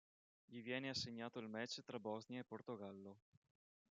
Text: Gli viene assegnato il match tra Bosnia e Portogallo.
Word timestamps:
Gli 0.45 0.63
viene 0.63 0.89
assegnato 0.89 1.37
il 1.37 1.47
match 1.47 1.83
tra 1.83 1.99
Bosnia 1.99 2.39
e 2.39 2.43
Portogallo. 2.43 3.19